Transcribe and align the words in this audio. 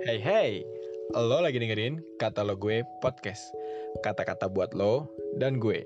Hey 0.00 0.16
hey, 0.16 0.64
lo 1.12 1.44
lagi 1.44 1.60
dengerin 1.60 2.00
kata 2.16 2.40
lo 2.40 2.56
gue 2.56 2.80
podcast. 3.04 3.52
Kata-kata 4.00 4.48
buat 4.48 4.72
lo 4.72 5.12
dan 5.36 5.60
gue. 5.60 5.84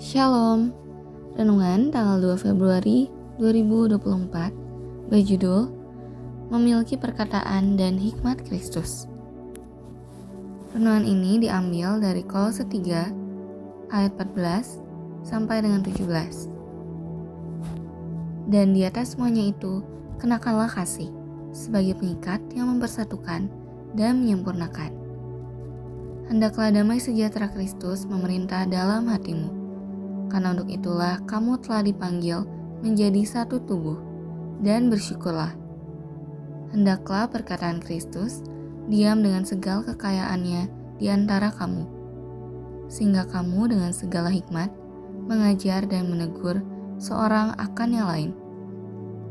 Shalom, 0.00 0.72
Renungan 1.36 1.92
tanggal 1.92 2.24
2 2.24 2.40
Februari 2.40 3.12
2024 3.36 5.12
berjudul 5.12 5.68
Memiliki 6.48 6.96
Perkataan 6.96 7.76
dan 7.76 8.00
Hikmat 8.00 8.40
Kristus. 8.48 9.11
Renungan 10.72 11.04
ini 11.04 11.36
diambil 11.36 12.00
dari 12.00 12.24
Kolose 12.24 12.64
3 12.64 13.92
ayat 13.92 14.12
14 14.16 14.80
sampai 15.20 15.60
dengan 15.60 15.84
17. 15.84 16.48
Dan 18.48 18.72
di 18.72 18.80
atas 18.80 19.12
semuanya 19.12 19.52
itu, 19.52 19.84
kenakanlah 20.16 20.72
kasih 20.72 21.12
sebagai 21.52 22.00
pengikat 22.00 22.40
yang 22.56 22.72
mempersatukan 22.72 23.52
dan 23.92 24.24
menyempurnakan. 24.24 24.96
Hendaklah 26.32 26.72
damai 26.72 26.96
sejahtera 26.96 27.52
Kristus 27.52 28.08
memerintah 28.08 28.64
dalam 28.64 29.12
hatimu. 29.12 29.52
Karena 30.32 30.56
untuk 30.56 30.72
itulah 30.72 31.20
kamu 31.28 31.60
telah 31.60 31.84
dipanggil 31.84 32.48
menjadi 32.80 33.20
satu 33.28 33.60
tubuh 33.60 34.00
dan 34.64 34.88
bersyukurlah. 34.88 35.52
Hendaklah 36.72 37.28
perkataan 37.28 37.84
Kristus 37.84 38.40
diam 38.90 39.22
dengan 39.22 39.46
segala 39.46 39.86
kekayaannya 39.86 40.66
di 40.98 41.06
antara 41.10 41.54
kamu, 41.54 41.86
sehingga 42.90 43.26
kamu 43.30 43.70
dengan 43.70 43.90
segala 43.94 44.30
hikmat 44.30 44.70
mengajar 45.26 45.86
dan 45.86 46.10
menegur 46.10 46.62
seorang 46.98 47.54
akan 47.58 47.88
yang 47.90 48.08
lain, 48.10 48.30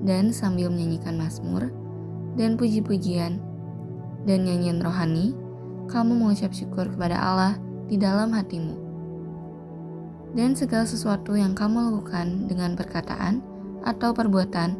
dan 0.03 0.31
sambil 0.31 0.71
menyanyikan 0.71 1.19
mazmur 1.19 1.71
dan 2.39 2.55
puji-pujian 2.55 3.39
dan 4.23 4.39
nyanyian 4.47 4.79
rohani, 4.79 5.35
kamu 5.91 6.15
mengucap 6.15 6.55
syukur 6.55 6.87
kepada 6.87 7.19
Allah 7.19 7.53
di 7.91 7.99
dalam 7.99 8.31
hatimu. 8.31 8.75
Dan 10.31 10.55
segala 10.55 10.87
sesuatu 10.87 11.35
yang 11.35 11.51
kamu 11.51 11.91
lakukan 11.91 12.47
dengan 12.47 12.79
perkataan 12.79 13.43
atau 13.83 14.15
perbuatan, 14.15 14.79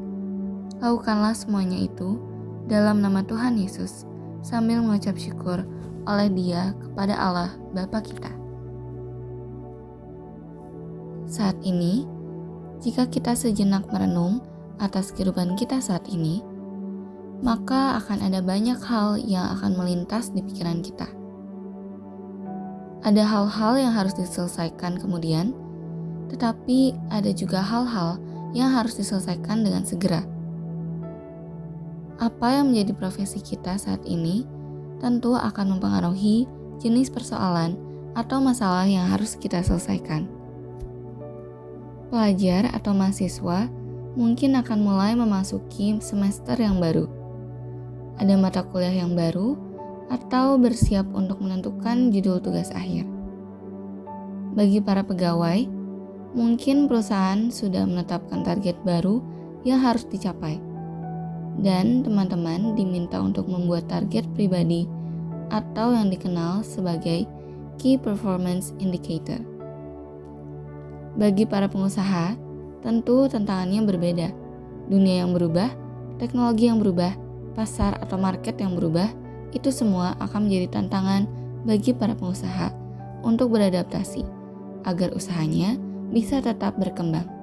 lakukanlah 0.79 1.35
semuanya 1.35 1.75
itu 1.75 2.15
dalam 2.71 3.03
nama 3.03 3.19
Tuhan 3.27 3.59
Yesus 3.59 4.07
sambil 4.41 4.81
mengucap 4.81 5.17
syukur 5.17 5.65
oleh 6.09 6.29
Dia 6.33 6.73
kepada 6.77 7.13
Allah 7.17 7.51
Bapa 7.73 8.01
kita. 8.01 8.29
Saat 11.29 11.61
ini, 11.63 12.03
jika 12.83 13.07
kita 13.07 13.37
sejenak 13.37 13.87
merenung 13.93 14.43
atas 14.81 15.13
kehidupan 15.13 15.55
kita 15.55 15.79
saat 15.79 16.03
ini, 16.09 16.43
maka 17.41 18.01
akan 18.01 18.21
ada 18.25 18.41
banyak 18.41 18.77
hal 18.81 19.17
yang 19.21 19.57
akan 19.57 19.77
melintas 19.77 20.33
di 20.33 20.41
pikiran 20.43 20.81
kita. 20.81 21.07
Ada 23.01 23.25
hal-hal 23.25 23.73
yang 23.81 23.93
harus 23.97 24.13
diselesaikan 24.13 25.01
kemudian, 25.01 25.57
tetapi 26.29 26.93
ada 27.09 27.33
juga 27.33 27.61
hal-hal 27.61 28.21
yang 28.53 28.69
harus 28.69 28.93
diselesaikan 28.99 29.65
dengan 29.65 29.81
segera 29.87 30.21
apa 32.21 32.61
yang 32.61 32.69
menjadi 32.69 32.93
profesi 32.93 33.41
kita 33.41 33.81
saat 33.81 34.05
ini 34.05 34.45
tentu 35.01 35.33
akan 35.33 35.75
mempengaruhi 35.75 36.45
jenis 36.77 37.09
persoalan 37.09 37.73
atau 38.13 38.37
masalah 38.37 38.85
yang 38.85 39.09
harus 39.09 39.33
kita 39.33 39.65
selesaikan. 39.65 40.29
Pelajar 42.13 42.69
atau 42.69 42.93
mahasiswa 42.93 43.65
mungkin 44.13 44.53
akan 44.53 44.79
mulai 44.85 45.17
memasuki 45.17 45.97
semester 45.97 46.53
yang 46.61 46.77
baru. 46.77 47.09
Ada 48.21 48.37
mata 48.37 48.61
kuliah 48.69 49.01
yang 49.01 49.17
baru 49.17 49.57
atau 50.13 50.61
bersiap 50.61 51.09
untuk 51.17 51.41
menentukan 51.41 52.13
judul 52.13 52.37
tugas 52.37 52.69
akhir. 52.69 53.09
Bagi 54.53 54.77
para 54.83 55.01
pegawai, 55.01 55.65
mungkin 56.37 56.85
perusahaan 56.85 57.49
sudah 57.49 57.81
menetapkan 57.89 58.45
target 58.45 58.77
baru 58.85 59.23
yang 59.65 59.81
harus 59.81 60.05
dicapai 60.05 60.70
dan 61.61 62.01
teman-teman 62.01 62.73
diminta 62.73 63.21
untuk 63.21 63.45
membuat 63.45 63.85
target 63.85 64.25
pribadi 64.33 64.89
atau 65.53 65.93
yang 65.93 66.09
dikenal 66.09 66.65
sebagai 66.65 67.29
Key 67.77 68.01
Performance 68.01 68.73
Indicator. 68.81 69.37
Bagi 71.15 71.45
para 71.45 71.69
pengusaha, 71.69 72.33
tentu 72.81 73.29
tantangannya 73.29 73.81
berbeda. 73.85 74.27
Dunia 74.89 75.23
yang 75.23 75.37
berubah, 75.37 75.69
teknologi 76.17 76.67
yang 76.67 76.81
berubah, 76.81 77.13
pasar 77.53 77.99
atau 78.01 78.17
market 78.17 78.57
yang 78.57 78.73
berubah, 78.73 79.11
itu 79.51 79.69
semua 79.69 80.15
akan 80.23 80.47
menjadi 80.47 80.81
tantangan 80.81 81.27
bagi 81.67 81.93
para 81.93 82.17
pengusaha 82.17 82.73
untuk 83.21 83.53
beradaptasi 83.53 84.25
agar 84.87 85.13
usahanya 85.13 85.77
bisa 86.09 86.41
tetap 86.41 86.79
berkembang. 86.79 87.40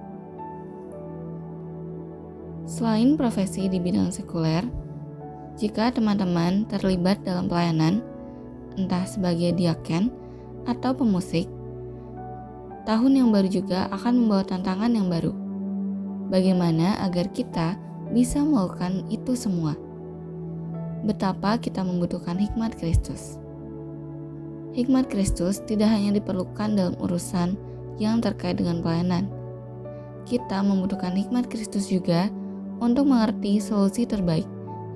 Selain 2.68 3.16
profesi 3.16 3.64
di 3.64 3.80
bidang 3.80 4.12
sekuler, 4.12 4.60
jika 5.56 5.88
teman-teman 5.88 6.68
terlibat 6.68 7.16
dalam 7.24 7.48
pelayanan, 7.48 8.04
entah 8.76 9.08
sebagai 9.08 9.56
diaken 9.56 10.12
atau 10.68 10.92
pemusik, 10.92 11.48
tahun 12.84 13.24
yang 13.24 13.32
baru 13.32 13.48
juga 13.48 13.88
akan 13.88 14.20
membawa 14.20 14.44
tantangan 14.44 14.92
yang 14.92 15.08
baru. 15.08 15.32
Bagaimana 16.28 17.00
agar 17.08 17.32
kita 17.32 17.80
bisa 18.12 18.44
melakukan 18.44 19.00
itu 19.08 19.32
semua? 19.32 19.72
Betapa 21.08 21.56
kita 21.56 21.80
membutuhkan 21.80 22.36
hikmat 22.36 22.76
Kristus. 22.76 23.40
Hikmat 24.76 25.08
Kristus 25.08 25.64
tidak 25.64 25.88
hanya 25.88 26.12
diperlukan 26.20 26.76
dalam 26.76 27.00
urusan 27.00 27.56
yang 27.96 28.20
terkait 28.20 28.60
dengan 28.60 28.84
pelayanan. 28.84 29.24
Kita 30.28 30.60
membutuhkan 30.60 31.16
hikmat 31.16 31.48
Kristus 31.48 31.88
juga 31.88 32.28
untuk 32.78 33.06
mengerti 33.06 33.58
solusi 33.58 34.06
terbaik 34.06 34.46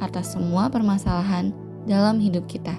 atas 0.03 0.35
semua 0.35 0.71
permasalahan 0.71 1.55
dalam 1.87 2.19
hidup 2.19 2.47
kita. 2.47 2.75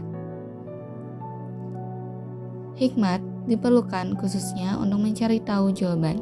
Hikmat 2.74 3.22
diperlukan 3.46 4.18
khususnya 4.18 4.80
untuk 4.80 5.04
mencari 5.04 5.38
tahu 5.44 5.72
jawaban 5.76 6.20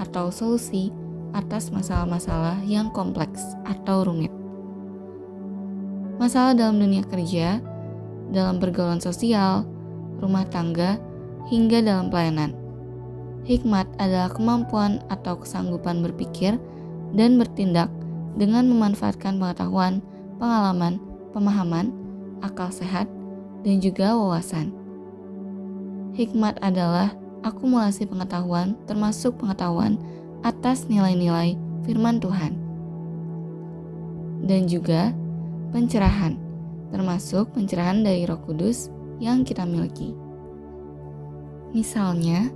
atau 0.00 0.32
solusi 0.32 0.90
atas 1.36 1.68
masalah-masalah 1.68 2.64
yang 2.64 2.88
kompleks 2.90 3.44
atau 3.68 4.04
rumit. 4.08 4.32
Masalah 6.18 6.56
dalam 6.56 6.82
dunia 6.82 7.04
kerja, 7.06 7.62
dalam 8.34 8.58
pergaulan 8.58 8.98
sosial, 8.98 9.62
rumah 10.18 10.42
tangga, 10.50 10.98
hingga 11.46 11.78
dalam 11.84 12.10
pelayanan. 12.10 12.52
Hikmat 13.46 13.86
adalah 13.96 14.28
kemampuan 14.28 15.00
atau 15.08 15.38
kesanggupan 15.38 16.02
berpikir 16.04 16.58
dan 17.16 17.40
bertindak 17.40 17.88
dengan 18.36 18.68
memanfaatkan 18.68 19.38
pengetahuan, 19.40 20.04
pengalaman, 20.36 21.00
pemahaman, 21.32 21.94
akal 22.42 22.68
sehat, 22.68 23.08
dan 23.62 23.80
juga 23.82 24.14
wawasan. 24.14 24.74
Hikmat 26.14 26.58
adalah 26.60 27.14
akumulasi 27.46 28.06
pengetahuan, 28.10 28.74
termasuk 28.90 29.38
pengetahuan 29.38 29.98
atas 30.42 30.86
nilai-nilai 30.90 31.54
firman 31.86 32.18
Tuhan, 32.18 32.52
dan 34.44 34.66
juga 34.66 35.14
pencerahan, 35.70 36.34
termasuk 36.90 37.54
pencerahan 37.54 38.02
dari 38.02 38.26
Roh 38.26 38.40
Kudus 38.42 38.90
yang 39.18 39.42
kita 39.42 39.66
miliki. 39.66 40.14
Misalnya, 41.74 42.48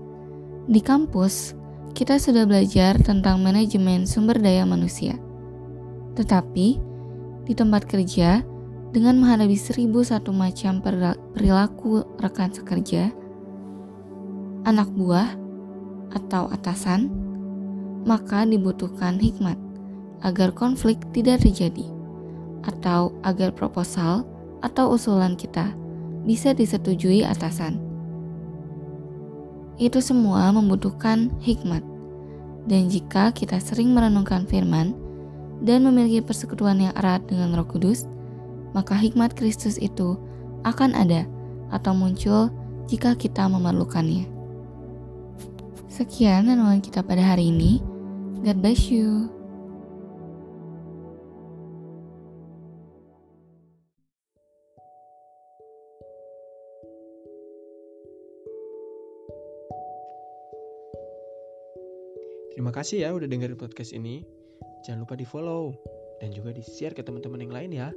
di 0.66 0.80
kampus 0.80 1.58
kita 1.92 2.16
sudah 2.16 2.48
belajar 2.48 2.96
tentang 3.02 3.42
manajemen 3.44 4.08
sumber 4.08 4.40
daya 4.40 4.64
manusia 4.64 5.20
tetapi, 6.14 6.80
di 7.42 7.52
tempat 7.56 7.88
kerja, 7.88 8.44
dengan 8.92 9.16
menghadapi 9.24 9.56
seribu 9.56 10.04
satu 10.04 10.36
macam 10.36 10.84
perilaku 10.84 12.04
rekan 12.20 12.52
sekerja, 12.52 13.08
anak 14.68 14.92
buah, 14.92 15.32
atau 16.12 16.52
atasan, 16.52 17.08
maka 18.04 18.44
dibutuhkan 18.44 19.16
hikmat 19.16 19.56
agar 20.20 20.52
konflik 20.52 21.00
tidak 21.16 21.40
terjadi, 21.40 21.88
atau 22.68 23.16
agar 23.24 23.50
proposal 23.50 24.28
atau 24.60 24.94
usulan 24.94 25.34
kita 25.34 25.72
bisa 26.22 26.54
disetujui 26.54 27.26
atasan. 27.26 27.80
Itu 29.80 29.98
semua 29.98 30.52
membutuhkan 30.52 31.32
hikmat, 31.42 31.82
dan 32.70 32.86
jika 32.86 33.34
kita 33.34 33.58
sering 33.58 33.90
merenungkan 33.90 34.46
firman, 34.46 34.94
dan 35.62 35.86
memiliki 35.86 36.18
persekutuan 36.18 36.82
yang 36.82 36.94
erat 36.98 37.22
dengan 37.30 37.54
Roh 37.54 37.66
Kudus, 37.66 38.10
maka 38.74 38.98
hikmat 38.98 39.38
Kristus 39.38 39.78
itu 39.78 40.18
akan 40.66 40.98
ada 40.98 41.24
atau 41.70 41.94
muncul 41.94 42.50
jika 42.90 43.14
kita 43.14 43.46
memerlukannya. 43.46 44.26
Sekian 45.86 46.50
renungan 46.50 46.82
kita 46.82 47.06
pada 47.06 47.22
hari 47.22 47.54
ini. 47.54 47.78
God 48.42 48.58
bless 48.58 48.90
you. 48.90 49.30
Terima 62.52 62.68
kasih 62.68 63.04
ya 63.04 63.08
udah 63.16 63.28
dengerin 63.30 63.56
podcast 63.56 63.96
ini. 63.96 64.41
Jangan 64.82 65.06
lupa 65.06 65.14
di 65.14 65.26
follow 65.26 65.72
dan 66.18 66.34
juga 66.34 66.50
di 66.50 66.62
share 66.62 66.94
ke 66.94 67.06
teman-teman 67.06 67.42
yang 67.42 67.54
lain 67.54 67.70
ya. 67.70 67.88